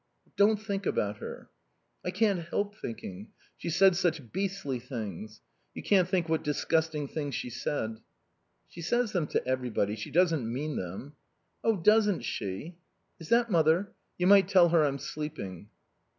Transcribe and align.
"Don't 0.35 0.57
think 0.59 0.87
about 0.87 1.17
her." 1.17 1.51
"I 2.03 2.09
can't 2.09 2.47
help 2.49 2.73
thinking. 2.75 3.27
She 3.55 3.69
said 3.69 3.95
such 3.95 4.31
beastly 4.31 4.79
things. 4.79 5.41
You 5.75 5.83
can't 5.83 6.09
think 6.09 6.27
what 6.27 6.41
disgusting 6.43 7.07
things 7.07 7.35
she 7.35 7.51
said." 7.51 7.99
"She 8.67 8.81
says 8.81 9.11
them 9.11 9.27
to 9.27 9.47
everybody. 9.47 9.95
She 9.95 10.09
doesn't 10.09 10.51
mean 10.51 10.75
them." 10.75 11.13
"Oh, 11.63 11.77
doesn't 11.77 12.21
she!... 12.21 12.77
Is 13.19 13.29
that 13.29 13.51
mother? 13.51 13.91
You 14.17 14.25
might 14.25 14.47
tell 14.47 14.69
her 14.69 14.83
I'm 14.85 14.97
sleeping." 14.97 15.69